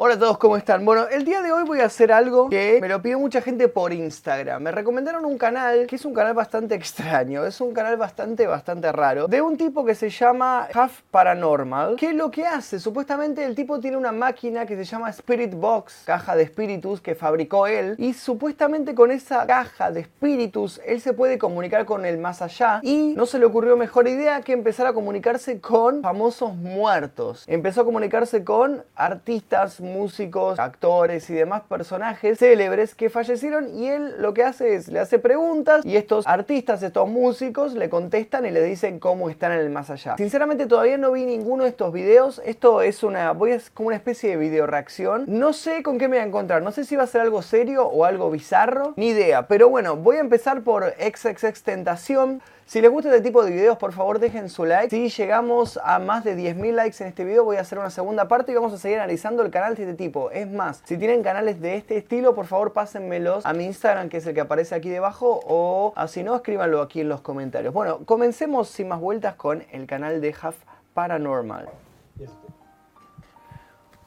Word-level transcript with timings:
Hola 0.00 0.14
a 0.14 0.18
todos, 0.20 0.38
¿cómo 0.38 0.56
están? 0.56 0.84
Bueno, 0.84 1.08
el 1.08 1.24
día 1.24 1.42
de 1.42 1.50
hoy 1.50 1.64
voy 1.64 1.80
a 1.80 1.86
hacer 1.86 2.12
algo 2.12 2.48
que 2.48 2.78
me 2.80 2.86
lo 2.86 3.02
pidió 3.02 3.18
mucha 3.18 3.40
gente 3.40 3.66
por 3.66 3.92
Instagram. 3.92 4.62
Me 4.62 4.70
recomendaron 4.70 5.24
un 5.24 5.36
canal 5.36 5.88
que 5.88 5.96
es 5.96 6.04
un 6.04 6.14
canal 6.14 6.34
bastante 6.34 6.74
extraño, 6.76 7.44
es 7.44 7.60
un 7.60 7.74
canal 7.74 7.96
bastante, 7.96 8.46
bastante 8.46 8.92
raro, 8.92 9.26
de 9.26 9.42
un 9.42 9.56
tipo 9.56 9.84
que 9.84 9.96
se 9.96 10.08
llama 10.08 10.68
Half 10.72 11.00
Paranormal, 11.10 11.96
que 11.96 12.12
lo 12.12 12.30
que 12.30 12.46
hace, 12.46 12.78
supuestamente 12.78 13.44
el 13.44 13.56
tipo 13.56 13.80
tiene 13.80 13.96
una 13.96 14.12
máquina 14.12 14.66
que 14.66 14.76
se 14.76 14.84
llama 14.84 15.10
Spirit 15.10 15.54
Box, 15.54 16.04
caja 16.06 16.36
de 16.36 16.44
espíritus 16.44 17.00
que 17.00 17.16
fabricó 17.16 17.66
él, 17.66 17.96
y 17.98 18.12
supuestamente 18.12 18.94
con 18.94 19.10
esa 19.10 19.48
caja 19.48 19.90
de 19.90 20.02
espíritus 20.02 20.80
él 20.86 21.00
se 21.00 21.12
puede 21.12 21.38
comunicar 21.38 21.86
con 21.86 22.06
el 22.06 22.18
más 22.18 22.40
allá, 22.40 22.78
y 22.84 23.14
no 23.16 23.26
se 23.26 23.40
le 23.40 23.46
ocurrió 23.46 23.76
mejor 23.76 24.06
idea 24.06 24.42
que 24.42 24.52
empezar 24.52 24.86
a 24.86 24.92
comunicarse 24.92 25.60
con 25.60 26.02
famosos 26.02 26.54
muertos. 26.54 27.42
Empezó 27.48 27.80
a 27.80 27.84
comunicarse 27.84 28.44
con 28.44 28.84
artistas, 28.94 29.80
músicos, 29.88 30.58
actores 30.58 31.28
y 31.30 31.34
demás 31.34 31.62
personajes 31.68 32.38
célebres 32.38 32.94
que 32.94 33.10
fallecieron 33.10 33.74
y 33.74 33.88
él 33.88 34.14
lo 34.18 34.34
que 34.34 34.44
hace 34.44 34.74
es 34.74 34.88
le 34.88 35.00
hace 35.00 35.18
preguntas 35.18 35.84
y 35.84 35.96
estos 35.96 36.26
artistas, 36.26 36.82
estos 36.82 37.08
músicos 37.08 37.74
le 37.74 37.88
contestan 37.88 38.46
y 38.46 38.50
le 38.50 38.62
dicen 38.62 38.98
cómo 38.98 39.30
están 39.30 39.52
en 39.52 39.60
el 39.60 39.70
más 39.70 39.90
allá. 39.90 40.16
Sinceramente 40.16 40.66
todavía 40.66 40.98
no 40.98 41.12
vi 41.12 41.24
ninguno 41.24 41.64
de 41.64 41.70
estos 41.70 41.92
videos. 41.92 42.40
Esto 42.44 42.82
es 42.82 43.02
una 43.02 43.32
voy 43.32 43.52
a, 43.52 43.60
como 43.74 43.88
una 43.88 43.96
especie 43.96 44.30
de 44.30 44.36
video 44.36 44.66
reacción. 44.66 45.24
No 45.26 45.52
sé 45.52 45.82
con 45.82 45.98
qué 45.98 46.08
me 46.08 46.16
voy 46.16 46.24
a 46.24 46.26
encontrar. 46.26 46.62
No 46.62 46.72
sé 46.72 46.84
si 46.84 46.96
va 46.96 47.04
a 47.04 47.06
ser 47.06 47.20
algo 47.20 47.42
serio 47.42 47.86
o 47.86 48.04
algo 48.04 48.30
bizarro. 48.30 48.94
Ni 48.96 49.08
idea. 49.08 49.46
Pero 49.48 49.68
bueno, 49.68 49.96
voy 49.96 50.16
a 50.16 50.20
empezar 50.20 50.62
por 50.62 50.94
XXX 50.98 51.62
Tentación. 51.62 52.42
Si 52.68 52.82
les 52.82 52.90
gusta 52.90 53.08
este 53.08 53.22
tipo 53.22 53.42
de 53.42 53.50
videos, 53.50 53.78
por 53.78 53.94
favor 53.94 54.18
dejen 54.18 54.50
su 54.50 54.66
like. 54.66 54.90
Si 54.90 55.08
llegamos 55.08 55.80
a 55.82 55.98
más 55.98 56.22
de 56.22 56.36
10.000 56.36 56.72
likes 56.74 57.02
en 57.02 57.08
este 57.08 57.24
video, 57.24 57.42
voy 57.42 57.56
a 57.56 57.62
hacer 57.62 57.78
una 57.78 57.88
segunda 57.88 58.28
parte 58.28 58.52
y 58.52 58.56
vamos 58.56 58.74
a 58.74 58.76
seguir 58.76 58.98
analizando 58.98 59.42
el 59.42 59.50
canal 59.50 59.74
de 59.84 59.92
este 59.92 60.04
tipo. 60.04 60.30
Es 60.30 60.50
más, 60.50 60.82
si 60.84 60.96
tienen 60.96 61.22
canales 61.22 61.60
de 61.60 61.76
este 61.76 61.96
estilo, 61.96 62.34
por 62.34 62.46
favor 62.46 62.72
pásenmelos 62.72 63.44
a 63.46 63.52
mi 63.52 63.64
Instagram, 63.64 64.08
que 64.08 64.18
es 64.18 64.26
el 64.26 64.34
que 64.34 64.40
aparece 64.40 64.74
aquí 64.74 64.88
debajo, 64.88 65.40
o 65.46 65.94
si 66.06 66.22
no, 66.22 66.36
escríbanlo 66.36 66.82
aquí 66.82 67.00
en 67.00 67.08
los 67.08 67.20
comentarios. 67.20 67.72
Bueno, 67.72 68.04
comencemos 68.04 68.68
sin 68.68 68.88
más 68.88 69.00
vueltas 69.00 69.34
con 69.36 69.64
el 69.72 69.86
canal 69.86 70.20
de 70.20 70.34
Half 70.40 70.56
Paranormal. 70.94 71.68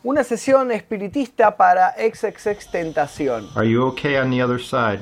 Una 0.03 0.23
sesión 0.23 0.71
espiritista 0.71 1.55
para 1.57 1.93
XXX 1.93 2.71
Tentación. 2.71 3.47
Are 3.55 3.69
you 3.69 3.85
okay 3.85 4.17
on 4.17 4.31
the 4.31 4.43
other 4.43 4.59
side? 4.59 4.99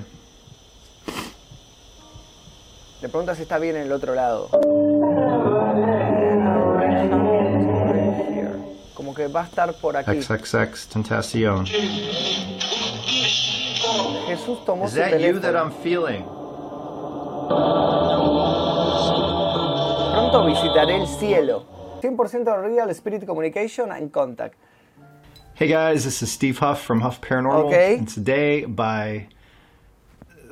Le 3.02 3.08
pregunta 3.08 3.34
si 3.34 3.44
está 3.44 3.58
bien 3.60 3.78
en 3.78 3.84
el 3.84 3.92
otro 3.94 4.14
lado. 4.14 4.50
Que 9.20 9.28
va 9.28 9.42
a 9.42 9.44
estar 9.44 9.74
por 9.74 9.98
aquí. 9.98 10.22
XXX 10.22 10.88
Tentacion. 10.88 11.66
Jesús 14.28 14.64
tomó 14.66 14.86
Is 14.86 14.92
su 14.92 14.98
that 15.00 15.20
you 15.20 15.40
that 15.42 15.54
teléfono. 15.54 15.60
I'm 15.60 15.72
feeling? 15.84 16.24
Pronto 20.14 20.46
visitaré 20.46 20.96
el 21.02 21.08
cielo. 21.08 21.66
100% 22.02 22.64
Real 22.64 22.90
Spirit 22.92 23.26
Communication 23.26 23.92
and 23.92 24.10
Contact. 24.10 24.56
Hey 25.56 25.68
guys, 25.68 26.06
this 26.06 26.22
is 26.22 26.32
Steve 26.32 26.58
Huff 26.60 26.82
from 26.82 27.02
Huff 27.02 27.20
Paranormal. 27.20 27.66
Okay. 27.68 27.98
And 27.98 28.08
today, 28.08 28.64
by 28.64 29.28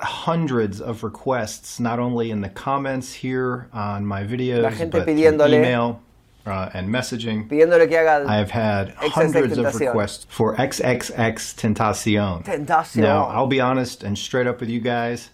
hundreds 0.02 0.82
of 0.82 1.06
requests, 1.06 1.80
not 1.80 2.00
only 2.00 2.32
in 2.32 2.42
the 2.42 2.50
comments 2.50 3.14
here 3.14 3.70
on 3.72 4.06
my 4.06 4.26
videos, 4.26 4.92
but 4.92 5.08
pidiéndole- 5.08 5.54
email 5.54 6.02
uh, 6.48 6.70
and 6.74 6.90
messaging, 6.90 7.48
Pidiéndole 7.48 7.88
que 7.88 7.98
haga 7.98 8.26
I 8.28 8.38
have 8.38 8.52
had 8.52 8.92
hundreds 8.96 9.58
of 9.58 9.76
requests 9.76 10.26
for 10.30 10.56
XXX 10.56 11.56
Tentacion. 11.56 12.44
tentación. 12.44 13.02
Now, 13.02 13.26
I'll 13.26 13.48
be 13.48 13.60
honest 13.60 14.04
and 14.04 14.18
straight 14.18 14.48
up 14.48 14.60
with 14.60 14.70
you 14.70 14.80
guys. 14.80 15.30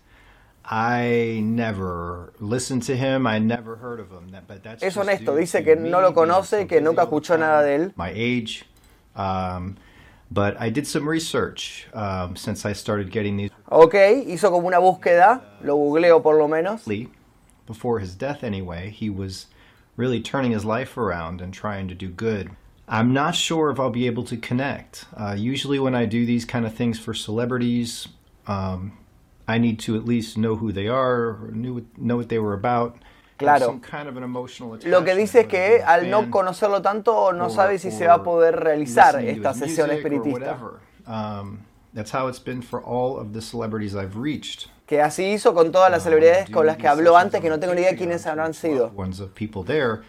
I 0.65 1.41
never 1.43 2.33
listened 2.39 2.83
to 2.83 2.95
him. 2.95 3.27
I 3.27 3.37
never 3.39 3.75
heard 3.75 3.99
of 3.99 4.11
him. 4.11 4.35
But 4.47 4.63
that's 4.63 4.81
Es 4.81 4.95
honesto, 4.95 5.35
dice 5.35 5.63
que 5.63 5.75
no 5.75 5.99
lo 5.99 6.13
conoce, 6.13 6.67
que 6.67 6.79
nunca 6.79 7.01
escuchó 7.05 7.37
nada 7.37 7.63
de 7.63 7.75
él. 7.77 7.93
My 7.97 8.11
age. 8.15 8.63
Um, 9.15 9.75
but 10.31 10.59
I 10.59 10.69
did 10.69 10.87
some 10.87 11.07
research 11.07 11.87
um, 11.93 12.35
since 12.35 12.65
I 12.65 12.73
started 12.73 13.11
getting 13.11 13.37
these 13.37 13.51
Ok, 13.69 13.93
hizo 14.25 14.49
como 14.49 14.67
una 14.67 14.79
búsqueda, 14.79 15.41
lo 15.61 15.75
googleo 15.75 16.23
por 16.23 16.35
lo 16.37 16.47
menos. 16.47 16.85
Before 17.67 17.99
his 17.99 18.15
death, 18.15 18.43
anyway, 18.43 18.89
he 18.89 19.09
was 19.09 19.47
really 19.95 20.21
turning 20.21 20.51
his 20.51 20.65
life 20.65 20.97
around 20.97 21.41
and 21.41 21.53
trying 21.53 21.87
to 21.87 21.95
do 21.95 22.09
good. 22.09 22.51
I'm 22.87 23.13
not 23.13 23.35
sure 23.35 23.69
if 23.71 23.79
I'll 23.79 23.89
be 23.89 24.07
able 24.07 24.23
to 24.25 24.37
connect. 24.37 25.05
Uh, 25.15 25.35
usually, 25.37 25.79
when 25.79 25.95
I 25.95 26.05
do 26.05 26.25
these 26.25 26.45
kind 26.45 26.65
of 26.65 26.73
things 26.73 26.99
for 26.99 27.13
celebrities, 27.13 28.07
um, 28.45 28.97
I 29.47 29.57
need 29.57 29.79
to 29.79 29.95
at 29.95 30.05
least 30.05 30.37
know 30.37 30.55
who 30.57 30.71
they 30.71 30.87
are, 30.87 31.29
or 31.29 31.51
knew 31.53 31.85
know 31.97 32.17
what 32.17 32.29
they 32.29 32.39
were 32.39 32.53
about. 32.53 32.97
Claro. 33.37 33.65
some 33.65 33.79
kind 33.79 34.07
of 34.07 34.15
an 34.15 34.23
emotional 34.23 34.77
Lo 34.85 35.03
que 35.03 35.15
dice 35.15 35.35
es 35.35 35.47
que 35.47 35.81
al 35.83 36.07
no 36.07 36.29
conocerlo 36.29 36.81
tanto 36.81 37.31
no 37.31 37.45
or- 37.45 37.49
sabe 37.49 37.79
si 37.79 37.89
se 37.89 38.05
va 38.05 38.15
a 38.15 38.23
poder 38.23 38.53
realizar 38.53 39.15
esta 39.15 39.53
sesión 39.53 39.89
espiritista. 39.89 40.79
Um, 41.07 41.65
that's 41.93 42.11
how 42.11 42.27
it's 42.27 42.39
been 42.39 42.61
for 42.61 42.81
all 42.81 43.17
of 43.17 43.33
the 43.33 43.41
celebrities 43.41 43.95
I've 43.95 44.17
reached. 44.17 44.69
Que 44.93 45.01
así 45.01 45.23
hizo 45.23 45.55
con 45.55 45.71
todas 45.71 45.89
las 45.89 46.03
celebridades 46.03 46.51
con 46.51 46.67
las 46.67 46.77
que 46.77 46.87
habló 46.87 47.17
antes, 47.17 47.41
que 47.41 47.49
no 47.49 47.59
tengo 47.59 47.73
ni 47.73 47.81
idea 47.81 47.95
quiénes 47.95 48.27
habrán 48.27 48.53
sido. 48.53 48.91
Ones 48.95 49.19
of 49.19 49.31
people 49.33 49.63
there, 49.63 50.03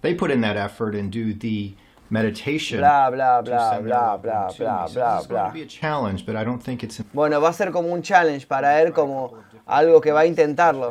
they 0.00 0.16
put 0.16 0.32
in 0.32 0.40
that 0.40 0.56
effort 0.56 0.96
and 0.96 1.12
do 1.12 1.32
the 1.32 1.76
meditation. 2.10 2.80
Bla, 2.80 3.08
bla, 3.08 3.40
bla, 3.40 3.78
bla, 3.78 4.16
bla, 4.16 4.48
bla, 4.50 4.88
bla, 4.88 5.22
bla. 5.28 5.46
to 5.46 5.54
be 5.54 5.62
a 5.62 5.66
challenge, 5.66 6.26
but 6.26 6.34
I 6.34 6.42
don't 6.42 6.60
think 6.60 6.82
it's 6.82 7.00
Bueno, 7.12 7.40
va 7.40 7.50
a 7.50 7.52
ser 7.52 7.70
como 7.70 7.86
un 7.92 8.02
challenge 8.02 8.48
para 8.48 8.82
él, 8.82 8.92
como 8.92 9.32
algo 9.64 10.00
que 10.00 10.10
va 10.10 10.22
a 10.22 10.26
intentarlo. 10.26 10.90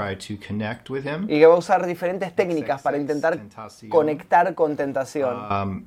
Y 1.28 1.38
que 1.38 1.46
va 1.46 1.56
a 1.56 1.58
usar 1.58 1.86
diferentes 1.86 2.34
técnicas 2.34 2.82
para 2.82 2.98
intentar 2.98 3.38
conectar 3.90 4.56
con 4.56 4.78
tentación. 4.78 5.86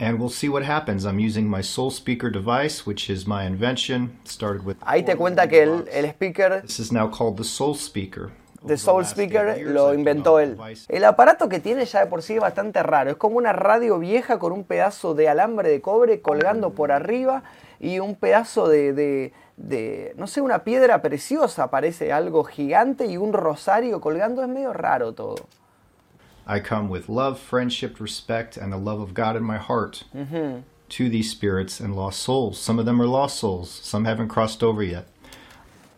And 0.00 0.18
we'll 0.20 0.30
see 0.30 0.48
what 0.48 0.62
happens. 0.64 1.04
I'm 1.04 1.18
using 1.18 1.48
my 1.50 1.60
Soul 1.60 1.90
Speaker 1.90 2.30
device, 2.30 2.86
which 2.86 3.10
is 3.10 3.26
my 3.26 3.44
invention. 3.46 4.16
Started 4.24 4.64
with 4.64 4.76
Ahí 4.82 5.02
te 5.04 5.16
cuenta 5.16 5.48
que 5.48 5.62
el, 5.64 5.88
el 5.92 6.06
speaker 6.10 6.62
This 6.62 6.78
is 6.78 6.92
now 6.92 7.08
called 7.10 7.36
the 7.36 7.44
Soul 7.44 7.74
Speaker. 7.74 8.30
The 8.64 8.76
Soul 8.76 9.04
Speaker 9.04 9.56
lo 9.64 9.94
inventó 9.94 10.38
él. 10.40 10.56
El 10.88 11.04
aparato 11.04 11.48
que 11.48 11.58
tiene 11.60 11.84
ya 11.84 12.00
de 12.00 12.06
por 12.06 12.22
sí 12.22 12.34
es 12.34 12.40
bastante 12.40 12.82
raro. 12.82 13.10
Es 13.10 13.16
como 13.16 13.36
una 13.38 13.52
radio 13.52 13.98
vieja 13.98 14.38
con 14.38 14.52
un 14.52 14.64
pedazo 14.64 15.14
de 15.14 15.28
alambre 15.28 15.68
de 15.68 15.80
cobre 15.80 16.20
colgando 16.20 16.70
por 16.70 16.90
arriba 16.92 17.42
y 17.80 17.98
un 18.00 18.14
pedazo 18.16 18.68
de, 18.68 18.92
de- 18.92 19.32
de, 19.56 20.14
no 20.16 20.28
sé, 20.28 20.40
una 20.40 20.62
piedra 20.62 21.02
preciosa, 21.02 21.68
parece 21.70 22.12
algo 22.12 22.44
gigante 22.44 23.06
y 23.06 23.16
un 23.16 23.32
rosario 23.32 24.00
colgando. 24.00 24.42
Es 24.42 24.48
medio 24.48 24.72
raro 24.72 25.12
todo. 25.14 25.34
I 26.48 26.60
come 26.60 26.88
with 26.88 27.08
love, 27.10 27.38
friendship, 27.38 28.00
respect, 28.00 28.56
and 28.56 28.72
the 28.72 28.78
love 28.78 29.00
of 29.00 29.12
God 29.12 29.36
in 29.36 29.42
my 29.42 29.58
heart 29.58 30.04
Mm-hmm. 30.16 30.60
to 30.88 31.08
these 31.10 31.30
spirits 31.30 31.80
and 31.80 31.94
lost 31.94 32.20
souls. 32.20 32.58
Some 32.58 32.78
of 32.78 32.86
them 32.86 33.00
are 33.02 33.06
lost 33.06 33.38
souls, 33.38 33.68
some 33.70 34.06
haven't 34.06 34.28
crossed 34.28 34.62
over 34.62 34.82
yet. 34.82 35.04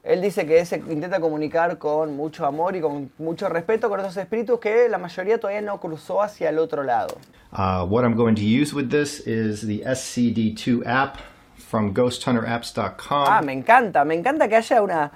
Él 0.02 0.20
dice 0.22 0.46
que 0.46 0.64
se 0.64 0.78
intenta 0.78 1.20
comunicar 1.20 1.78
con 1.78 2.16
mucho 2.16 2.44
amor 2.46 2.74
y 2.74 2.80
con 2.80 3.10
mucho 3.18 3.48
respeto 3.48 3.88
con 3.88 4.00
esos 4.00 4.16
espíritus 4.16 4.58
que 4.58 4.88
la 4.88 4.98
mayoría 4.98 5.38
todavía 5.38 5.60
no 5.62 5.78
cruzó 5.78 6.20
hacia 6.22 6.48
el 6.48 6.58
otro 6.58 6.82
lado. 6.82 7.18
Uh, 7.52 7.84
what 7.86 8.04
I'm 8.04 8.16
going 8.16 8.34
to 8.34 8.42
use 8.44 8.74
with 8.74 8.90
this 8.90 9.20
is 9.20 9.60
the 9.62 9.82
SCD2 9.86 10.84
app 10.86 11.18
from 11.54 11.92
ghosthunterapps.com. 11.94 13.26
Ah, 13.28 13.42
me 13.42 13.52
encanta, 13.52 14.04
me 14.04 14.14
encanta 14.16 14.48
que 14.48 14.56
haya 14.56 14.82
una... 14.82 15.12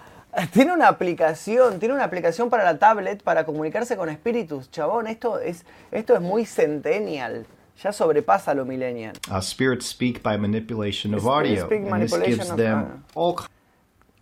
Tiene 0.52 0.72
una 0.72 0.88
aplicación, 0.88 1.78
tiene 1.78 1.94
una 1.94 2.04
aplicación 2.04 2.50
para 2.50 2.64
la 2.64 2.78
tablet 2.78 3.22
para 3.22 3.44
comunicarse 3.44 3.96
con 3.96 4.08
espíritus. 4.08 4.70
Chabón, 4.70 5.06
esto 5.06 5.38
es, 5.38 5.64
esto 5.92 6.14
es 6.14 6.20
muy 6.20 6.44
centennial. 6.44 7.46
Ya 7.82 7.92
sobrepasa 7.92 8.54
lo 8.54 8.64
millennial. 8.64 9.14
Uh, 9.30 9.40
spirits 9.40 9.86
speak 9.86 10.22
by 10.22 10.36
manipulation 10.36 11.14
of 11.14 11.26
audio, 11.26 11.66
speak 11.66 11.82
and 11.90 12.02
this 12.02 12.16
gives 12.24 12.54
them 12.56 13.04
all 13.14 13.36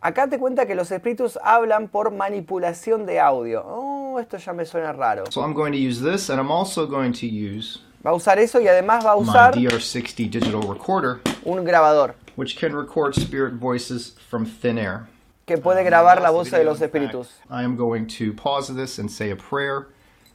Acá 0.01 0.29
te 0.29 0.39
cuenta 0.39 0.67
que 0.67 0.75
los 0.75 0.91
espíritus 0.91 1.39
hablan 1.45 1.89
por 1.89 2.11
manipulación 2.11 3.07
de 3.07 3.21
audio. 3.21 3.63
Oh, 3.65 4.19
esto 4.19 4.37
ya 4.37 4.53
me 4.53 4.65
suena 4.65 4.93
raro. 4.93 5.25
So 5.31 5.43
I'm 5.43 5.55
going 5.55 5.73
to 5.73 5.79
use 5.79 6.01
this, 6.01 6.29
and 6.29 6.41
I'm 6.41 6.51
also 6.51 6.87
going 6.87 7.13
to 7.13 7.27
use 7.27 7.81
Va 8.05 8.11
a 8.11 8.15
usar 8.15 8.41
eso 8.41 8.61
y 8.61 8.67
además 8.67 9.05
va 9.07 9.13
a 9.13 9.17
my 9.17 9.23
usar 9.23 9.55
DR60 9.55 10.29
digital 10.29 10.63
recorder, 10.63 11.21
un 11.45 11.65
grabador 11.65 12.17
which 12.35 12.59
can 12.59 12.75
record 12.75 13.15
spirit 13.15 13.55
voices 13.55 14.17
from 14.29 14.45
thin 14.45 14.77
air. 14.77 15.07
Que 15.47 15.59
puede 15.59 15.83
grabar 15.85 16.21
la 16.23 16.31
voz 16.31 16.51
de 16.51 16.65
los 16.65 16.81
espíritus. 16.81 17.41
I 17.51 17.65
am 17.65 17.77
going 17.77 18.07
to 18.19 18.33
pause 18.35 18.73
this 18.75 18.99
and 18.99 19.11
say 19.11 19.31
a 19.31 19.37
prayer 19.37 19.89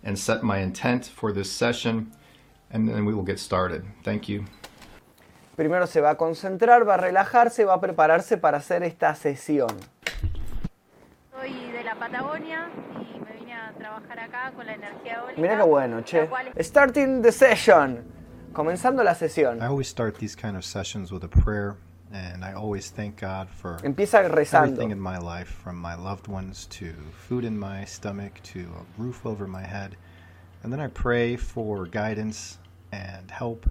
and 0.03 0.17
set 0.17 0.43
my 0.43 0.59
intent 0.61 1.05
for 1.05 1.33
this 1.33 1.51
session, 1.51 2.11
and 2.71 2.87
then 2.87 3.05
we 3.05 3.13
will 3.13 3.25
get 3.25 3.39
started. 3.39 3.83
Thank 4.03 4.27
you. 4.29 4.45
Primero 5.55 5.87
se 5.87 6.01
va 6.01 6.11
a 6.11 6.15
concentrar, 6.17 6.87
va 6.87 6.95
a 6.95 6.97
relajarse, 6.97 7.65
va 7.65 7.75
a 7.75 7.81
prepararse 7.81 8.37
para 8.37 8.57
hacer 8.57 8.83
esta 8.83 9.15
sesión. 9.15 9.75
Soy 11.31 11.71
de 11.71 11.83
la 11.83 11.95
Patagonia 11.95 12.69
y 13.15 13.19
me 13.19 13.39
vine 13.39 13.53
a 13.53 13.73
trabajar 13.77 14.19
acá 14.19 14.51
con 14.55 14.65
la 14.65 14.73
energía 14.73 15.15
eólica. 15.15 15.41
Mira 15.41 15.57
qué 15.57 15.63
bueno, 15.63 16.03
che. 16.03 16.29
es- 16.55 16.67
Starting 16.67 17.21
the 17.21 17.31
session. 17.31 18.03
comenzando 18.53 19.03
la 19.03 19.13
sesión. 19.15 19.59
I 19.61 19.65
always 19.65 19.87
start 19.87 20.17
these 20.17 20.35
kind 20.35 20.55
of 20.57 20.63
sessions 20.65 21.11
with 21.11 21.23
a 21.23 21.27
prayer, 21.27 21.75
and 22.13 22.43
I 22.43 22.53
always 22.53 22.89
thank 22.89 23.17
God 23.17 23.49
for 23.49 23.77
everything 23.83 24.91
in 24.91 24.99
my 24.99 25.17
life, 25.17 25.47
from 25.47 25.75
my 25.75 25.95
loved 25.95 26.27
ones 26.27 26.65
to 26.71 26.93
food 27.27 27.43
in 27.43 27.57
my 27.57 27.85
stomach 27.85 28.41
to 28.53 28.59
a 28.61 29.01
roof 29.01 29.25
over 29.25 29.47
my 29.47 29.63
head. 29.63 29.95
And 30.63 30.71
then 30.71 30.79
I 30.79 30.87
pray 30.87 31.35
for 31.35 31.85
guidance 31.85 32.57
and 32.91 33.29
help 33.29 33.69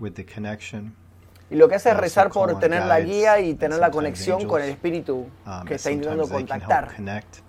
with 0.00 0.14
the 0.14 0.24
connection. 0.24 0.94
Y 1.50 1.56
lo 1.58 1.68
que 1.68 1.76
hace 1.76 1.90
es 1.90 1.94
Also 1.96 2.02
rezar 2.02 2.30
por 2.30 2.58
tener 2.58 2.86
la 2.86 3.00
guía 3.00 3.38
y 3.38 3.50
and 3.50 3.60
tener 3.60 3.78
la 3.78 3.90
conexión 3.90 4.48
con 4.48 4.62
el 4.62 4.70
espíritu 4.70 5.26
Um, 5.46 5.66
que 5.66 5.74
está 5.74 5.90
intentando 5.90 6.24
sometimes 6.24 6.30
they 6.30 6.44
can 6.46 6.60
contactar. 6.60 6.94
connect. 6.94 7.42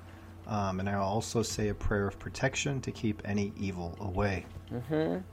Um, 0.46 0.80
and 0.82 0.90
I 0.90 0.96
also 0.96 1.42
say 1.42 1.70
a 1.70 1.74
prayer 1.74 2.06
of 2.08 2.20
protection 2.20 2.82
to 2.82 2.92
keep 2.92 3.22
any 3.24 3.54
evil 3.58 3.96
away. 4.02 4.46
That, 4.72 5.24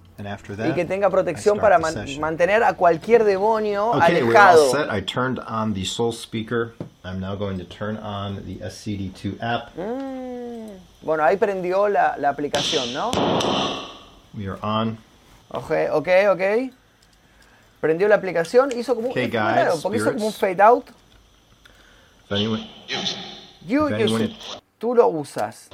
Y 0.69 0.73
que 0.75 0.85
tenga 0.85 1.09
protección 1.11 1.59
para 1.59 1.79
man- 1.79 1.95
mantener 2.21 2.63
a 2.63 2.75
cualquier 2.75 3.25
demonio 3.25 3.91
Okay, 3.93 4.23
we're 4.23 4.37
all 4.37 4.57
alejado. 4.57 4.71
set. 4.73 4.91
I 4.91 5.01
turned 5.01 5.39
on 5.47 5.75
the 5.75 5.85
Soul 5.85 6.13
Speaker. 6.13 6.73
I'm 7.05 7.19
now 7.21 7.35
going 7.35 7.59
to 7.59 7.65
turn 7.65 7.97
on 7.99 8.45
the 8.47 8.57
SCD2 8.65 9.39
app. 9.41 9.75
Mm. 9.77 10.69
Bueno, 11.03 11.25
ahí 11.25 11.37
prendió 11.37 11.89
la, 11.89 12.17
la 12.19 12.29
aplicación, 12.29 12.93
¿no? 12.93 13.11
We 14.35 14.47
are 14.49 14.59
on. 14.63 14.99
Ok, 15.51 15.71
ok, 15.93 16.09
ok. 16.33 16.73
Prendió 17.81 18.07
la 18.09 18.17
aplicación, 18.17 18.71
hizo 18.77 18.95
como, 18.95 19.09
Okay, 19.11 19.27
guys, 19.29 19.33
raro, 19.35 19.75
porque 19.83 19.99
hizo 19.99 20.13
como 20.13 20.27
un 20.27 20.33
fade 20.33 20.61
out. 20.63 20.85
If 22.27 22.33
anyone, 22.33 22.69
You 23.67 23.89
use 23.89 24.25
it. 24.25 24.33
Tú 24.79 24.95
lo 24.95 25.09
usas. 25.09 25.69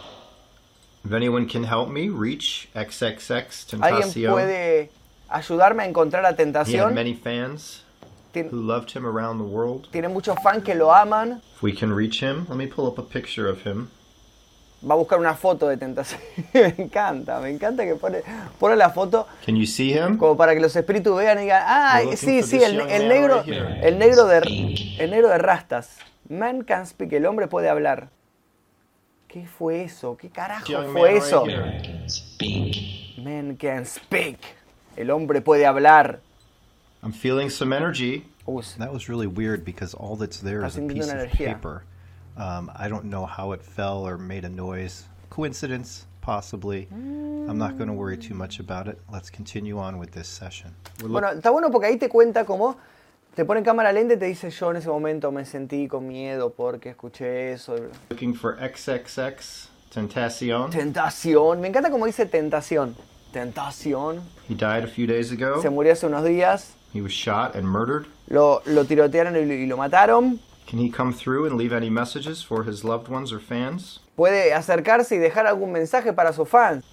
If 1.06 1.12
anyone 1.12 1.46
can 1.46 1.64
help 1.64 1.88
me 1.88 2.08
reach 2.08 2.68
XXX 2.74 3.80
¿Alguien 3.80 4.30
puede 4.30 4.90
ayudarme 5.28 5.84
a 5.84 5.86
encontrar 5.86 6.24
a 6.24 6.28
He 6.28 6.32
had 6.32 6.36
Tentación? 6.36 6.94
many 6.94 7.14
fans 7.14 7.84
Tien- 8.32 8.48
who 8.50 8.56
loved 8.60 8.90
him 8.90 9.06
around 9.06 9.38
the 9.38 9.44
world. 9.44 9.88
Tiene 9.92 10.08
muchos 10.08 10.36
fans 10.42 10.64
que 10.64 10.74
lo 10.74 10.92
aman. 10.92 11.40
If 11.54 11.62
we 11.62 11.72
can 11.72 11.94
reach 11.94 12.20
him, 12.20 12.46
let 12.48 12.56
me 12.56 12.66
pull 12.66 12.86
up 12.86 12.98
a 12.98 13.02
picture 13.02 13.48
of 13.48 13.64
him. 13.64 13.88
Va 14.82 14.94
a 14.94 14.96
buscar 14.98 15.18
una 15.18 15.34
foto 15.34 15.68
de 15.68 15.76
Tentación. 15.76 16.20
me 16.54 16.74
encanta, 16.76 17.40
me 17.40 17.50
encanta 17.50 17.84
que 17.84 17.94
pone, 17.94 18.22
pone 18.58 18.76
la 18.76 18.90
foto 18.90 19.26
Can 19.44 19.56
you 19.56 19.66
see 19.66 19.92
him? 19.92 20.18
como 20.18 20.36
para 20.36 20.54
que 20.54 20.60
los 20.60 20.74
espíritus 20.76 21.16
vean 21.16 21.38
y 21.38 21.42
digan, 21.42 21.62
ah, 21.64 22.00
sí, 22.14 22.42
sí, 22.42 22.58
negro, 22.58 23.42
right 23.42 23.84
el 23.84 23.98
negro 23.98 24.26
de, 24.26 24.38
el 24.98 25.10
negro 25.10 25.28
de 25.28 25.38
rastas. 25.38 25.98
Man 26.28 26.62
can 26.62 26.86
speak, 26.86 27.12
el 27.12 27.24
hombre 27.26 27.46
puede 27.46 27.68
hablar. 27.68 28.08
¿Qué 29.36 29.46
fue 29.46 29.84
eso? 29.84 30.16
¿Qué 30.16 30.30
carajo 30.30 30.64
Young 30.64 30.92
fue 30.94 31.12
man 31.12 31.22
eso? 31.22 31.44
right 31.44 32.10
here. 32.40 33.22
Man 33.22 33.54
can 33.58 33.84
speak. 33.84 34.38
El 34.96 35.10
hombre 35.10 35.42
puede 35.42 35.66
hablar. 35.66 36.20
I'm 37.02 37.12
feeling 37.12 37.50
some 37.50 37.74
energy. 37.74 38.24
That 38.78 38.90
was 38.90 39.10
really 39.10 39.26
weird 39.26 39.62
because 39.62 39.92
all 39.92 40.16
that's 40.16 40.40
there 40.40 40.64
is 40.64 40.78
a 40.78 40.80
piece 40.80 41.10
of 41.10 41.18
energía. 41.18 41.48
paper. 41.48 41.82
Um, 42.38 42.70
I 42.74 42.88
don't 42.88 43.10
know 43.10 43.26
how 43.26 43.52
it 43.52 43.60
fell 43.60 44.08
or 44.08 44.16
made 44.16 44.46
a 44.46 44.48
noise. 44.48 45.04
Coincidence, 45.28 46.06
possibly. 46.22 46.88
I'm 46.90 47.58
not 47.58 47.76
going 47.76 47.88
to 47.88 47.94
worry 47.94 48.16
too 48.16 48.34
much 48.34 48.58
about 48.58 48.88
it. 48.88 48.98
Let's 49.12 49.28
continue 49.28 49.78
on 49.78 49.98
with 49.98 50.12
this 50.12 50.28
session. 50.28 50.74
Bueno, 51.06 51.28
está 51.28 51.50
bueno 51.50 51.70
porque 51.70 51.88
ahí 51.88 51.98
te 51.98 52.08
cuenta 52.08 52.46
cómo 52.46 52.78
te 53.36 53.44
pone 53.44 53.62
cámara 53.62 53.92
lenta 53.92 54.14
y 54.14 54.16
te 54.16 54.24
dice 54.24 54.50
yo 54.50 54.70
en 54.70 54.78
ese 54.78 54.88
momento 54.88 55.30
me 55.30 55.44
sentí 55.44 55.88
con 55.88 56.08
miedo 56.08 56.54
porque 56.54 56.90
escuché 56.90 57.52
eso. 57.52 57.76
looking 58.08 58.34
for 58.34 58.56
XXX 58.58 59.68
Tentacion. 59.92 60.70
Tentación. 60.70 61.60
Me 61.60 61.68
encanta 61.68 61.90
cómo 61.90 62.06
dice 62.06 62.26
tentación. 62.26 62.94
Tentación. 63.32 64.22
He 64.48 64.54
died 64.54 64.84
a 64.84 64.86
few 64.86 65.06
days 65.06 65.30
ago. 65.32 65.60
Se 65.62 65.70
murió 65.70 65.92
hace 65.92 66.06
unos 66.06 66.24
días. 66.24 66.74
He 66.92 67.00
was 67.00 67.12
shot 67.12 67.54
and 67.54 67.66
murdered. 67.66 68.06
Lo, 68.28 68.62
lo 68.66 68.84
tirotearon 68.84 69.36
y 69.36 69.44
lo, 69.44 69.54
y 69.54 69.66
lo 69.66 69.76
mataron. 69.76 70.40
Can 70.68 70.80
he 70.80 70.90
come 70.90 71.12
through 71.14 71.46
and 71.46 71.56
leave 71.56 71.72
any 71.72 71.88
messages 71.90 72.42
for 72.42 72.64
his 72.64 72.84
loved 72.84 73.08
ones 73.08 73.32
or 73.32 73.40
fans? 73.40 74.00
Puede 74.16 74.52
acercarse 74.52 75.14
y 75.14 75.18
dejar 75.18 75.46
algún 75.46 75.72
mensaje 75.72 76.12
para 76.12 76.32
sus 76.32 76.48
fans. 76.48 76.84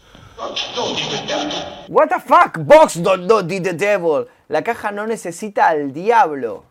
What 1.88 2.10
the 2.10 2.20
fuck? 2.20 2.66
Box 2.66 2.96
don't, 2.96 3.28
don't 3.28 3.48
did 3.48 3.64
the 3.64 3.74
devil. 3.74 4.28
La 4.50 4.62
caja 4.62 4.92
no 4.92 5.06
necesita 5.06 5.70
al 5.70 5.92
diablo. 5.92 6.66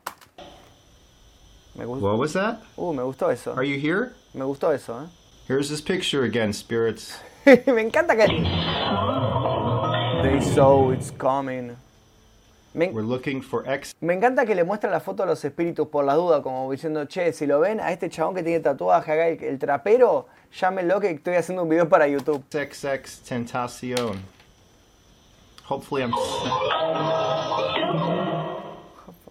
Me 1.74 1.84
gustó, 1.84 2.02
What 2.02 2.18
was 2.18 2.32
that? 2.34 2.60
uh, 2.76 2.92
me 2.92 3.02
gustó 3.02 3.32
eso. 3.32 3.54
Are 3.54 3.64
you 3.64 3.78
here? 3.78 4.12
Me 4.34 4.44
gustó 4.44 4.74
eso, 4.74 5.00
¿eh? 5.04 5.06
Here's 5.48 5.68
this 5.70 5.80
picture 5.80 6.24
again, 6.24 6.52
spirits. 6.52 7.18
me 7.46 7.82
encanta 7.82 8.14
que. 8.16 8.26
They 10.22 10.40
saw 10.40 10.90
it's 10.90 11.10
coming. 11.10 11.76
Me, 12.74 12.86
We're 12.86 13.02
looking 13.06 13.42
for 13.42 13.68
X. 13.68 13.94
me 14.00 14.14
encanta 14.14 14.46
que 14.46 14.54
le 14.54 14.64
muestra 14.64 14.90
la 14.90 15.00
foto 15.00 15.22
a 15.22 15.26
los 15.26 15.44
espíritus 15.44 15.88
por 15.88 16.04
la 16.06 16.14
duda, 16.14 16.42
como 16.42 16.70
diciendo, 16.72 17.04
che, 17.06 17.32
si 17.34 17.46
lo 17.46 17.60
ven 17.60 17.80
a 17.80 17.92
este 17.92 18.08
chabón 18.08 18.34
que 18.34 18.42
tiene 18.42 18.60
tatuaje 18.60 19.12
acá, 19.12 19.28
el, 19.28 19.42
el 19.44 19.58
trapero, 19.58 20.26
llámenlo 20.58 20.98
que 20.98 21.10
estoy 21.10 21.34
haciendo 21.34 21.64
un 21.64 21.68
video 21.68 21.86
para 21.88 22.06
YouTube. 22.08 22.42
XX 22.50 23.20
Tentacion. 23.28 24.22
Hopefully 25.68 26.02
I'm. 26.02 26.12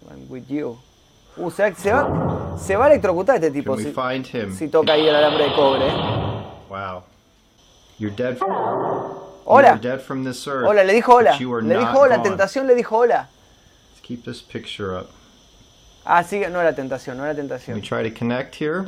I'm 0.10 0.30
with 0.30 0.48
you. 0.48 0.78
Uh, 1.38 1.50
se, 1.50 1.64
va- 1.64 1.76
se 1.76 1.92
va, 1.92 2.58
se 2.60 2.76
va 2.76 2.86
a 2.86 2.88
electrocutar 2.90 3.36
este 3.38 3.52
tipo 3.52 3.78
si, 3.78 3.92
find 3.92 4.26
him? 4.28 4.54
si 4.54 4.68
toca 4.68 4.94
ahí 4.94 5.08
el 5.08 5.16
alambre 5.16 5.46
de 5.46 5.56
cobre. 5.56 5.86
Wow. 6.70 7.04
You're 7.98 8.14
dead. 8.16 8.38
Hola. 9.46 9.80
Hola, 10.66 10.84
le 10.84 10.94
dijo 10.94 11.16
hola. 11.16 11.38
Le 11.38 11.78
dijo 11.78 12.00
hola, 12.00 12.22
tentación 12.22 12.68
le 12.68 12.76
dijo 12.76 12.98
hola. 12.98 13.30
Let's 13.92 14.02
keep 14.02 14.24
this 14.24 14.42
picture 14.42 14.98
up. 14.98 15.08
Ah, 16.06 16.24
sí, 16.24 16.40
no 16.52 16.60
era 16.62 16.74
tentación, 16.74 17.18
no 17.18 17.26
era 17.26 17.34
Can 17.36 17.44
we 17.44 17.50
tentación. 17.50 17.82
try 17.82 18.10
to 18.10 18.18
connect 18.18 18.56
here? 18.60 18.86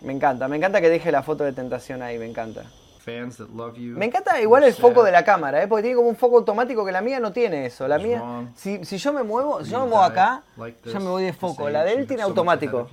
Me 0.00 0.12
encanta, 0.12 0.48
me 0.48 0.56
encanta 0.56 0.80
que 0.80 0.88
deje 0.88 1.10
la 1.10 1.22
foto 1.22 1.44
de 1.44 1.52
tentación 1.52 2.02
ahí, 2.02 2.18
me 2.18 2.26
encanta. 2.26 2.64
Fans 3.04 3.38
that 3.38 3.48
love 3.48 3.76
you. 3.76 3.96
Me 3.96 4.06
encanta 4.06 4.40
igual 4.40 4.62
el 4.62 4.74
foco 4.74 5.02
de 5.02 5.10
la 5.10 5.24
cámara, 5.24 5.62
¿eh? 5.62 5.66
porque 5.68 5.82
tiene 5.82 5.96
como 5.96 6.08
un 6.08 6.16
foco 6.16 6.36
automático 6.38 6.84
que 6.84 6.92
la 6.92 7.00
mía 7.00 7.18
no 7.18 7.32
tiene 7.32 7.66
eso. 7.66 7.88
La 7.88 7.98
mía, 7.98 8.22
si, 8.54 8.84
si 8.84 8.98
yo 8.98 9.12
me 9.12 9.22
muevo, 9.22 9.64
si 9.64 9.70
yo 9.70 9.80
me 9.80 9.86
muevo 9.86 10.02
acá, 10.02 10.42
ya 10.84 11.00
me 11.00 11.06
voy 11.08 11.24
de 11.24 11.32
foco. 11.32 11.68
La 11.70 11.82
de 11.82 11.94
él 11.94 12.06
tiene 12.06 12.22
automático. 12.22 12.88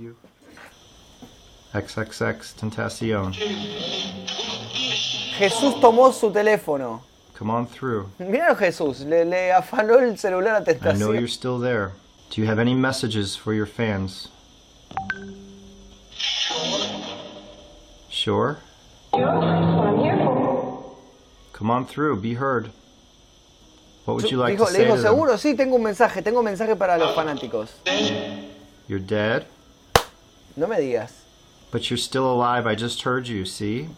XXX 1.72 2.54
Tentacion. 2.54 3.32
Jesús 5.38 5.80
tomó 5.80 6.12
su 6.12 6.30
teléfono. 6.30 7.02
Come 7.38 7.50
on 7.52 7.66
through. 7.66 8.08
Mira 8.18 8.54
Jesús, 8.56 9.00
le, 9.00 9.24
le 9.24 9.52
afanó 9.52 9.98
el 10.00 10.18
celular 10.18 10.56
a 10.56 10.70
I 10.70 10.74
know 10.96 11.12
you're 11.12 11.26
tentación. 11.26 11.28
still 11.28 11.58
there. 11.60 11.92
Do 12.30 12.40
you 12.42 12.48
have 12.48 12.58
any 12.58 12.74
messages 12.74 13.36
for 13.36 13.52
your 13.54 13.66
fans? 13.66 14.28
Sure. 18.10 18.58
Come 21.52 21.70
on 21.70 21.86
through. 21.86 22.20
Be 22.20 22.34
heard. 22.34 22.70
What 24.04 24.14
would 24.16 24.30
you 24.30 24.38
like 24.38 24.54
Dijo- 24.56 24.58
to 24.58 24.64
le 24.64 24.70
say 24.72 24.84
dijo, 24.84 24.96
to 24.96 25.02
them? 25.02 25.12
seguro, 25.12 25.36
sí, 25.36 25.54
tengo 25.56 25.76
un 25.76 25.82
mensaje, 25.82 26.22
tengo 26.22 26.38
un 26.40 26.44
mensaje 26.46 26.74
para 26.76 26.96
los 26.98 27.14
fanáticos. 27.14 27.68
You're 28.88 28.98
dead, 29.00 29.44
No 30.56 30.66
me 30.66 30.76
digas. 30.76 31.10
but 31.70 31.90
you're 31.90 31.98
still 31.98 32.26
alive. 32.32 32.66
I 32.66 32.74
just 32.74 33.02
heard 33.02 33.28
you. 33.28 33.44
See? 33.44 33.88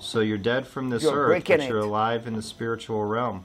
So 0.00 0.20
you're 0.20 0.38
dead 0.38 0.66
from 0.66 0.90
this 0.90 1.02
You're 1.02 1.14
earth, 1.14 1.28
breaking 1.28 1.58
but 1.58 1.68
you're 1.68 1.78
it. 1.78 1.84
alive 1.84 2.26
in 2.26 2.34
the 2.34 2.42
spiritual 2.42 3.04
realm. 3.04 3.44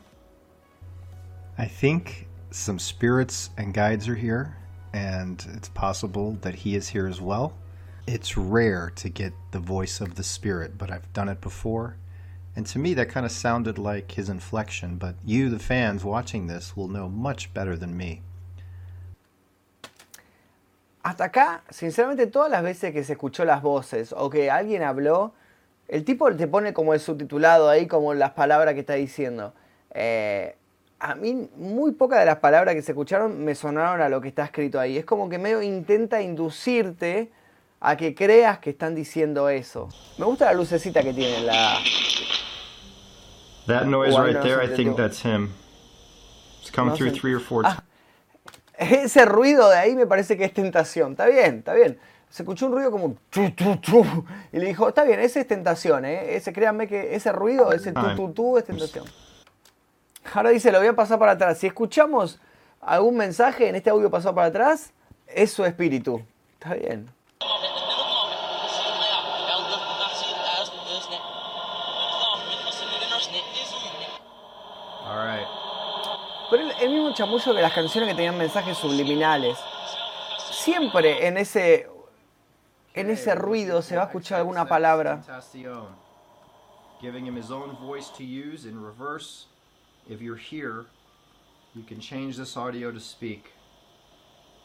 I 1.58 1.66
think 1.66 2.28
some 2.52 2.80
spirits 2.80 3.50
and 3.58 3.74
guides 3.74 4.08
are 4.08 4.16
here, 4.16 4.58
and 4.94 5.46
it's 5.56 5.70
possible 5.70 6.38
that 6.42 6.56
he 6.56 6.76
is 6.76 6.88
here 6.88 7.08
as 7.08 7.22
well. 7.22 7.54
It's 8.08 8.38
rare 8.38 8.92
to 8.96 9.10
get 9.10 9.34
the 9.52 9.60
voice 9.60 10.02
of 10.02 10.16
the 10.16 10.24
spirit, 10.24 10.78
but 10.78 10.92
I've 10.92 11.12
done 11.14 11.30
it 11.30 11.42
before. 11.42 11.98
And 12.56 12.66
to 12.68 12.80
me, 12.80 12.94
that 12.96 13.10
kind 13.10 13.26
of 13.26 13.32
sounded 13.32 13.78
like 13.78 14.12
his 14.12 14.30
inflection, 14.30 14.98
but 14.98 15.16
you, 15.24 15.50
the 15.50 15.60
fans 15.60 16.04
watching 16.04 16.48
this, 16.48 16.76
will 16.76 16.88
know 16.88 17.08
much 17.08 17.54
better 17.54 17.78
than 17.78 17.96
me. 17.96 18.22
Hasta 21.02 21.26
acá, 21.26 21.64
sinceramente, 21.70 22.28
todas 22.28 22.52
las 22.52 22.62
veces 22.62 22.94
que 22.94 23.04
se 23.04 23.14
escuchó 23.14 23.46
las 23.46 23.62
voces 23.62 24.14
o 24.16 24.30
que 24.30 24.52
alguien 24.52 24.84
habló, 24.84 25.34
el 25.88 26.04
tipo 26.04 26.34
te 26.36 26.48
pone 26.48 26.74
como 26.74 26.94
el 26.94 27.00
subtitulado 27.00 27.70
ahí, 27.70 27.88
como 27.88 28.14
las 28.14 28.32
palabras 28.32 28.74
que 28.74 28.82
está 28.82 28.94
diciendo. 28.94 29.54
Eh, 29.92 30.56
a 31.00 31.16
mí, 31.16 31.50
muy 31.56 31.94
pocas 31.94 32.20
de 32.20 32.26
las 32.26 32.38
palabras 32.40 32.76
que 32.76 32.82
se 32.82 32.92
escucharon 32.92 33.44
me 33.44 33.56
sonaron 33.56 34.02
a 34.02 34.10
lo 34.10 34.20
que 34.20 34.28
está 34.28 34.44
escrito 34.44 34.80
ahí. 34.80 34.98
Es 34.98 35.06
como 35.06 35.30
que 35.30 35.38
medio 35.38 35.62
intenta 35.62 36.22
inducirte 36.22 37.32
a 37.80 37.96
que 37.96 38.14
creas 38.14 38.60
que 38.60 38.72
están 38.72 38.94
diciendo 38.94 39.48
eso. 39.50 39.88
Me 40.18 40.26
gusta 40.26 40.46
la 40.46 40.54
lucecita 40.54 41.02
que 41.02 41.14
tiene 41.14 41.42
la. 41.44 41.78
That 43.68 43.86
noise 43.86 44.18
right 44.18 44.42
there, 44.42 44.62
I 44.62 44.76
think 44.76 44.98
that's 44.98 45.24
him. 45.24 45.54
It's 46.62 46.72
come 46.72 46.92
through 46.96 47.12
three 47.12 47.34
or 47.34 47.40
four 47.40 47.64
Ah, 47.66 47.84
Ese 48.80 49.26
ruido 49.26 49.70
de 49.70 49.78
ahí 49.78 49.94
me 49.94 50.08
parece 50.08 50.38
que 50.38 50.46
es 50.46 50.54
tentación. 50.54 51.12
Está 51.12 51.26
bien, 51.26 51.58
está 51.58 51.74
bien. 51.74 52.00
se 52.30 52.44
escuchó 52.44 52.68
un 52.68 52.72
ruido 52.72 52.92
como. 52.92 53.18
Y 54.54 54.58
le 54.58 54.68
dijo, 54.68 54.88
está 54.88 55.04
bien, 55.04 55.20
ese 55.20 55.42
es 55.42 55.48
tentación, 55.48 56.06
¿eh? 56.06 56.36
Ese, 56.36 56.54
créanme 56.54 56.88
que 56.88 57.14
ese 57.14 57.34
ruido, 57.34 57.74
ese 57.74 57.92
tu, 57.92 58.16
tu, 58.16 58.32
tu, 58.32 58.58
es 58.58 58.64
tentación. 58.64 59.06
Ahora 60.34 60.52
dice, 60.52 60.72
lo 60.72 60.80
voy 60.80 60.88
a 60.88 60.96
pasar 60.96 61.20
para 61.20 61.34
atrás. 61.34 61.58
Si 61.58 61.68
escuchamos 61.68 62.40
algún 62.80 63.18
mensaje 63.18 63.68
en 63.68 63.76
este 63.76 63.90
audio 63.90 64.10
pasado 64.10 64.34
para 64.34 64.48
atrás, 64.48 64.94
es 65.28 65.52
su 65.52 65.66
espíritu. 65.66 66.22
Está 66.54 66.76
bien. 66.76 67.10
All 75.06 75.18
right. 75.18 75.48
Pero 76.50 76.64
el, 76.64 76.72
el 76.82 76.90
mismo 76.90 77.14
chamullo 77.14 77.54
que 77.54 77.62
las 77.62 77.74
canciones 77.74 78.10
que 78.10 78.16
tenían 78.16 78.38
mensajes 78.38 78.78
subliminales. 78.78 79.58
Siempre 80.52 81.28
en 81.28 81.38
ese 81.38 81.88
en 82.94 83.10
ese 83.10 83.36
ruido 83.36 83.82
se 83.82 83.96
va 83.96 84.04
a 84.04 84.06
escuchar 84.06 84.40
alguna 84.40 84.66
palabra. 84.66 85.22
Giving 87.02 87.26
him 87.26 87.38
his 87.38 87.50
own 87.50 87.78
voice 87.78 88.10
to 88.18 88.24
use 88.24 88.66
in 88.66 88.84
reverse. 88.84 89.46
If 90.10 90.22
you're 90.22 90.36
here, 90.36 90.86
you 91.74 91.84
can 91.84 92.02
change 92.02 92.36
this 92.36 92.58
audio 92.58 92.92
to 92.92 93.00
speak. 93.00 93.54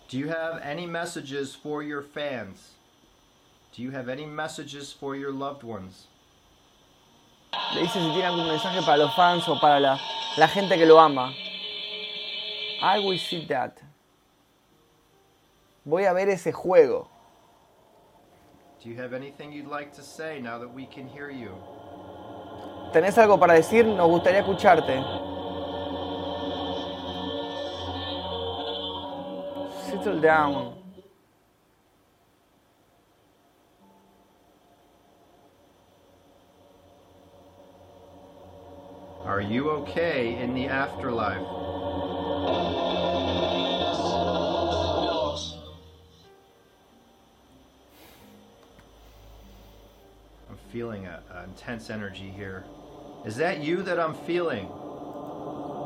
Do 0.09 0.19
you 0.19 0.29
have 0.29 0.61
any 0.63 0.87
messages 0.87 1.55
for 1.55 1.83
your 1.85 2.03
fans? 2.03 2.73
Do 3.77 3.83
you 3.83 3.93
have 3.93 4.09
any 4.09 4.27
messages 4.27 4.93
for 4.93 5.15
your 5.15 5.33
loved 5.33 5.63
ones? 5.63 6.09
Le 7.73 7.83
dice 7.83 8.01
si 8.01 8.11
tiene 8.11 8.27
algún 8.27 8.49
mensaje 8.49 8.85
para 8.85 8.97
los 8.97 9.15
fans 9.15 9.49
o 9.49 9.61
para 9.61 9.79
la, 9.79 10.01
la 10.37 10.49
gente 10.49 10.77
que 10.77 10.87
lo 10.87 10.99
ama. 10.99 11.33
I 12.85 12.99
will 12.99 13.17
see 13.17 13.47
that. 13.47 13.81
Voy 15.87 16.07
a 16.07 16.13
ver 16.13 16.29
ese 16.29 16.53
juego. 16.53 17.09
Do 18.83 18.91
you 18.91 18.97
have 18.97 19.15
anything 19.15 19.53
you'd 19.53 19.69
like 19.69 19.95
to 19.95 20.03
say 20.03 20.39
now 20.39 20.59
that 20.59 20.69
we 20.69 20.85
can 20.85 21.09
hear 21.09 21.31
you? 21.31 21.53
¿Tenés 22.93 23.17
algo 23.17 23.41
para 23.41 23.55
decir? 23.55 23.87
Nos 23.87 24.07
gustaría 24.11 24.41
escucharte. 24.41 25.03
Settle 29.89 30.21
down. 30.21 30.75
Are 39.25 39.41
you 39.41 39.71
okay 39.71 40.37
in 40.37 40.53
the 40.53 40.69
afterlife? 40.69 41.74
Feeling 50.75 51.07
a, 51.07 51.23
a 51.33 51.45
intense 51.45 51.89
energy 51.89 52.33
here. 52.37 52.65
Is 53.25 53.37
that 53.37 53.63
you 53.63 53.85
that 53.85 54.01
I'm 54.01 54.13
feeling? 54.27 54.67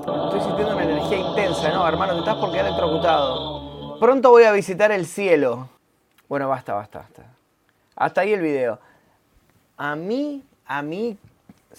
Estoy 0.00 0.40
sintiendo 0.40 0.72
una 0.72 0.84
energía 0.84 1.18
intensa, 1.18 1.68
¿no? 1.74 1.86
Hermano, 1.86 2.14
te 2.14 2.20
estás 2.20 2.36
por 2.36 2.50
quedar 2.50 2.64
electrocutado. 2.64 3.98
Pronto 4.00 4.30
voy 4.30 4.44
a 4.44 4.52
visitar 4.52 4.90
el 4.90 5.04
cielo. 5.04 5.68
Bueno, 6.26 6.48
basta, 6.48 6.72
basta, 6.72 7.00
basta. 7.00 7.22
Hasta 7.96 8.22
ahí 8.22 8.32
el 8.32 8.40
video. 8.40 8.78
A 9.76 9.94
mí, 9.94 10.42
a 10.64 10.80
mí, 10.80 11.18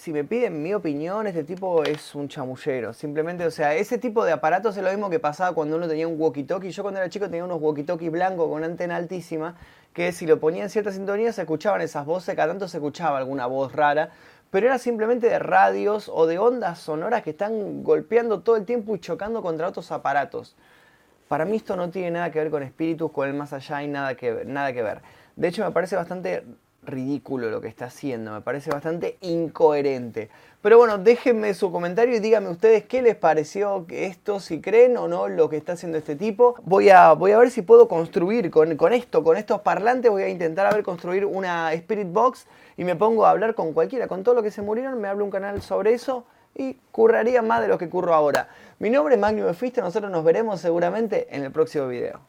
si 0.00 0.14
me 0.14 0.24
piden 0.24 0.62
mi 0.62 0.72
opinión, 0.72 1.26
este 1.26 1.44
tipo 1.44 1.84
es 1.84 2.14
un 2.14 2.26
chamullero. 2.26 2.94
Simplemente, 2.94 3.44
o 3.44 3.50
sea, 3.50 3.74
ese 3.74 3.98
tipo 3.98 4.24
de 4.24 4.32
aparatos 4.32 4.74
es 4.78 4.82
lo 4.82 4.88
mismo 4.88 5.10
que 5.10 5.18
pasaba 5.18 5.54
cuando 5.54 5.76
uno 5.76 5.86
tenía 5.86 6.08
un 6.08 6.18
walkie-talkie. 6.18 6.70
Yo 6.70 6.82
cuando 6.82 7.00
era 7.00 7.10
chico 7.10 7.26
tenía 7.26 7.44
unos 7.44 7.60
walkie-talkie 7.60 8.10
blancos 8.10 8.48
con 8.48 8.64
antena 8.64 8.96
altísima, 8.96 9.56
que 9.92 10.12
si 10.12 10.26
lo 10.26 10.40
ponía 10.40 10.62
en 10.62 10.70
cierta 10.70 10.90
sintonía 10.90 11.34
se 11.34 11.42
escuchaban 11.42 11.82
esas 11.82 12.06
voces, 12.06 12.34
cada 12.34 12.48
tanto 12.48 12.66
se 12.66 12.78
escuchaba 12.78 13.18
alguna 13.18 13.44
voz 13.44 13.74
rara, 13.74 14.08
pero 14.50 14.68
era 14.68 14.78
simplemente 14.78 15.28
de 15.28 15.38
radios 15.38 16.08
o 16.08 16.26
de 16.26 16.38
ondas 16.38 16.78
sonoras 16.78 17.22
que 17.22 17.30
están 17.30 17.84
golpeando 17.84 18.40
todo 18.40 18.56
el 18.56 18.64
tiempo 18.64 18.96
y 18.96 19.00
chocando 19.00 19.42
contra 19.42 19.68
otros 19.68 19.92
aparatos. 19.92 20.56
Para 21.28 21.44
mí 21.44 21.56
esto 21.56 21.76
no 21.76 21.90
tiene 21.90 22.12
nada 22.12 22.30
que 22.30 22.38
ver 22.38 22.50
con 22.50 22.62
espíritus, 22.62 23.12
con 23.12 23.28
el 23.28 23.34
más 23.34 23.52
allá 23.52 23.82
y 23.82 23.88
nada 23.88 24.14
que, 24.14 24.46
nada 24.46 24.72
que 24.72 24.82
ver. 24.82 25.02
De 25.36 25.48
hecho, 25.48 25.62
me 25.62 25.72
parece 25.72 25.94
bastante 25.94 26.42
ridículo 26.82 27.50
lo 27.50 27.60
que 27.60 27.68
está 27.68 27.86
haciendo, 27.86 28.32
me 28.32 28.40
parece 28.40 28.70
bastante 28.70 29.16
incoherente. 29.20 30.30
Pero 30.62 30.78
bueno, 30.78 30.98
déjenme 30.98 31.54
su 31.54 31.72
comentario 31.72 32.16
y 32.16 32.20
díganme 32.20 32.50
ustedes 32.50 32.84
qué 32.84 33.02
les 33.02 33.16
pareció 33.16 33.86
esto, 33.88 34.40
si 34.40 34.60
creen 34.60 34.96
o 34.96 35.08
no 35.08 35.28
lo 35.28 35.48
que 35.48 35.56
está 35.56 35.72
haciendo 35.72 35.98
este 35.98 36.16
tipo. 36.16 36.56
Voy 36.64 36.90
a, 36.90 37.12
voy 37.12 37.32
a 37.32 37.38
ver 37.38 37.50
si 37.50 37.62
puedo 37.62 37.88
construir 37.88 38.50
con, 38.50 38.76
con 38.76 38.92
esto, 38.92 39.24
con 39.24 39.36
estos 39.36 39.60
parlantes, 39.62 40.10
voy 40.10 40.22
a 40.22 40.28
intentar 40.28 40.66
a 40.66 40.72
ver 40.72 40.82
construir 40.82 41.24
una 41.24 41.72
Spirit 41.72 42.12
Box 42.12 42.46
y 42.76 42.84
me 42.84 42.96
pongo 42.96 43.24
a 43.24 43.30
hablar 43.30 43.54
con 43.54 43.72
cualquiera, 43.72 44.08
con 44.08 44.22
todo 44.22 44.34
lo 44.34 44.42
que 44.42 44.50
se 44.50 44.62
murieron, 44.62 45.00
me 45.00 45.08
hablo 45.08 45.24
un 45.24 45.30
canal 45.30 45.62
sobre 45.62 45.94
eso 45.94 46.24
y 46.54 46.74
curraría 46.90 47.42
más 47.42 47.62
de 47.62 47.68
lo 47.68 47.78
que 47.78 47.88
curro 47.88 48.14
ahora. 48.14 48.48
Mi 48.78 48.90
nombre 48.90 49.14
es 49.14 49.20
Magnum 49.20 49.54
Fiste, 49.54 49.80
nosotros 49.80 50.10
nos 50.10 50.24
veremos 50.24 50.60
seguramente 50.60 51.28
en 51.30 51.44
el 51.44 51.52
próximo 51.52 51.88
video. 51.88 52.20